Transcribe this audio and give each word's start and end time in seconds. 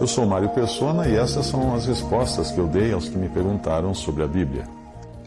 Eu 0.00 0.06
sou 0.06 0.24
Mário 0.24 0.48
Persona 0.48 1.06
e 1.06 1.14
essas 1.14 1.44
são 1.44 1.74
as 1.74 1.84
respostas 1.84 2.50
que 2.50 2.56
eu 2.56 2.66
dei 2.66 2.90
aos 2.90 3.10
que 3.10 3.18
me 3.18 3.28
perguntaram 3.28 3.92
sobre 3.92 4.22
a 4.22 4.26
Bíblia. 4.26 4.66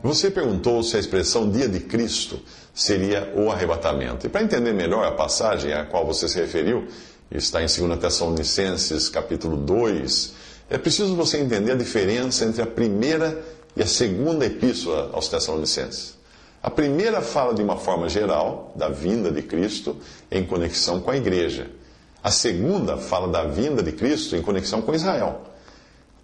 Você 0.01 0.31
perguntou 0.31 0.81
se 0.81 0.97
a 0.97 0.99
expressão 0.99 1.47
dia 1.47 1.69
de 1.69 1.79
Cristo 1.79 2.39
seria 2.73 3.31
o 3.35 3.51
arrebatamento. 3.51 4.25
E 4.25 4.29
para 4.29 4.41
entender 4.41 4.73
melhor 4.73 5.05
a 5.05 5.11
passagem 5.11 5.71
a 5.73 5.85
qual 5.85 6.07
você 6.07 6.27
se 6.27 6.39
referiu, 6.39 6.87
está 7.29 7.61
em 7.61 7.67
2 7.67 7.99
Tessalonicenses, 7.99 9.09
capítulo 9.09 9.57
2, 9.57 10.33
é 10.71 10.77
preciso 10.79 11.15
você 11.15 11.37
entender 11.37 11.73
a 11.73 11.75
diferença 11.75 12.43
entre 12.43 12.63
a 12.63 12.65
primeira 12.65 13.45
e 13.77 13.83
a 13.83 13.87
segunda 13.87 14.43
epístola 14.43 15.11
aos 15.13 15.27
Tessalonicenses. 15.27 16.15
A 16.63 16.71
primeira 16.71 17.21
fala 17.21 17.53
de 17.53 17.61
uma 17.61 17.77
forma 17.77 18.09
geral 18.09 18.73
da 18.75 18.89
vinda 18.89 19.31
de 19.31 19.43
Cristo 19.43 19.95
em 20.31 20.43
conexão 20.43 20.99
com 20.99 21.11
a 21.11 21.15
igreja. 21.15 21.69
A 22.23 22.31
segunda 22.31 22.95
fala 22.95 23.27
da 23.27 23.43
vinda 23.43 23.83
de 23.83 23.91
Cristo 23.91 24.35
em 24.35 24.41
conexão 24.41 24.81
com 24.81 24.95
Israel. 24.95 25.41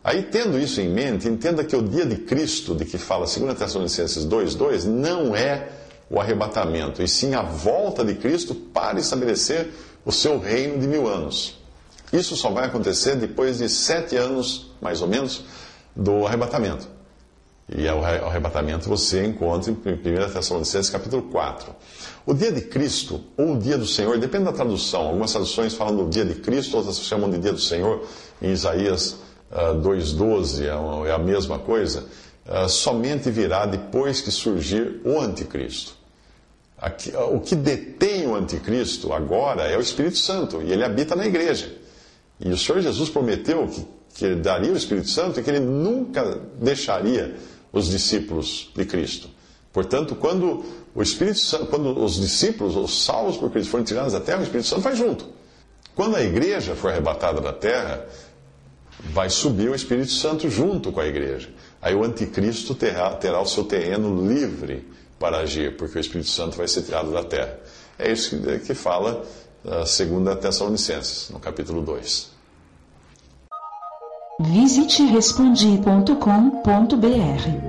Aí, 0.02 0.24
tendo 0.24 0.58
isso 0.58 0.80
em 0.80 0.88
mente, 0.88 1.28
entenda 1.28 1.62
que 1.64 1.76
o 1.76 1.82
dia 1.82 2.06
de 2.06 2.16
Cristo, 2.16 2.74
de 2.74 2.86
que 2.86 2.98
fala 2.98 3.26
2 3.26 3.58
Tessalonicenses 3.58 4.26
2,2, 4.26 4.86
não 4.86 5.36
é 5.36 5.68
o 6.10 6.20
arrebatamento, 6.20 7.04
e 7.04 7.08
sim 7.08 7.36
a 7.36 7.42
volta 7.42 8.04
de 8.04 8.16
Cristo 8.16 8.56
para 8.56 8.98
estabelecer 8.98 9.72
o 10.06 10.12
seu 10.12 10.40
reino 10.40 10.80
de 10.80 10.88
mil 10.88 11.08
anos. 11.08 11.60
Isso 12.12 12.36
só 12.36 12.50
vai 12.50 12.66
acontecer 12.66 13.16
depois 13.16 13.58
de 13.58 13.68
sete 13.70 14.16
anos, 14.16 14.72
mais 14.82 15.02
ou 15.02 15.08
menos, 15.08 15.44
do 15.94 16.26
arrebatamento. 16.26 16.88
E 17.72 17.88
o 17.88 18.04
arrebatamento 18.04 18.90
você 18.90 19.24
encontra 19.24 19.72
em 19.72 19.76
1 19.76 20.34
Tessalonicenses 20.34 20.90
capítulo 20.90 21.24
4. 21.24 21.76
O 22.26 22.34
dia 22.34 22.52
de 22.52 22.62
Cristo, 22.62 23.22
ou 23.38 23.54
o 23.54 23.60
dia 23.60 23.78
do 23.78 23.86
Senhor, 23.86 24.18
depende 24.18 24.46
da 24.46 24.52
tradução. 24.52 25.02
Algumas 25.02 25.32
traduções 25.32 25.76
falam 25.76 25.96
do 25.96 26.10
dia 26.10 26.26
de 26.26 26.36
Cristo, 26.36 26.78
outras 26.78 27.00
chamam 27.00 27.30
de 27.30 27.38
dia 27.38 27.54
do 27.54 27.60
Senhor. 27.60 28.04
Em 28.42 28.52
Isaías 28.52 29.18
uh, 29.52 29.76
2,12 29.82 30.64
é, 30.64 31.10
é, 31.10 31.14
a 31.14 31.20
mesma 31.20 31.60
coisa. 31.60 32.06
Uh, 32.48 32.68
somente 32.68 33.30
virá 33.30 33.68
depois 33.68 34.20
que 34.20 34.32
surgir 34.32 35.02
o 35.06 35.20
anticristo. 35.20 35.94
Aqui, 36.76 37.12
uh, 37.12 37.36
o 37.36 37.40
que 37.40 37.56
detém 37.56 38.26
o 38.26 38.34
anticristo 38.34 39.14
agora 39.14 39.64
é 39.64 39.78
o 39.78 39.82
Espírito 39.82 40.18
Santo, 40.18 40.60
e 40.64 40.72
ele 40.72 40.84
habita 40.84 41.16
na 41.16 41.28
igreja. 41.28 41.72
E 42.40 42.50
o 42.50 42.58
Senhor 42.58 42.82
Jesus 42.82 43.10
prometeu 43.10 43.68
que, 43.68 43.86
que 44.16 44.36
daria 44.36 44.72
o 44.72 44.78
Espírito 44.78 45.10
Santo 45.10 45.40
e 45.40 45.44
que 45.44 45.50
ele 45.52 45.60
nunca 45.60 46.42
deixaria 46.60 47.36
os 47.72 47.90
discípulos 47.90 48.72
de 48.76 48.86
Cristo. 48.86 49.30
Portanto, 49.72 50.16
quando 50.16 50.64
o 50.96 51.02
Espírito 51.02 51.40
Santo, 51.40 51.68
quando 51.68 52.04
os 52.04 52.16
discípulos, 52.16 52.76
os 52.76 53.06
salvos 53.06 53.38
por 53.38 53.52
Cristo, 53.52 53.70
forem 53.70 53.86
tirados 53.86 54.14
da 54.14 54.20
terra, 54.20 54.40
o 54.40 54.44
Espírito 54.44 54.68
Santo 54.68 54.82
vai 54.82 54.96
junto. 54.96 55.26
Quando 55.96 56.16
a 56.16 56.24
igreja 56.24 56.76
for 56.76 56.92
arrebatada 56.92 57.40
da 57.40 57.54
terra, 57.54 58.06
vai 59.12 59.30
subir 59.30 59.70
o 59.70 59.76
Espírito 59.76 60.12
Santo 60.12 60.50
junto 60.50 60.92
com 60.92 61.00
a 61.00 61.06
igreja. 61.06 61.50
Aí 61.82 61.96
o 61.96 62.04
anticristo 62.04 62.76
terá, 62.76 63.14
terá 63.14 63.40
o 63.40 63.46
seu 63.46 63.64
terreno 63.64 64.28
livre 64.28 64.86
para 65.20 65.38
agir, 65.38 65.78
porque 65.78 65.98
o 65.98 66.02
Espírito 66.02 66.30
Santo 66.30 66.58
vai 66.58 66.68
ser 66.68 66.84
tirado 66.84 67.12
da 67.12 67.24
terra. 67.24 67.60
É 67.98 68.12
isso 68.12 68.40
que, 68.40 68.60
que 68.60 68.74
fala 68.74 69.24
a 69.66 69.86
segunda 69.86 70.36
Tessalonicenses, 70.36 71.30
no 71.30 71.40
capítulo 71.40 71.82
2. 71.82 72.32
Visite 74.42 75.04
respondi.com.br. 75.04 77.69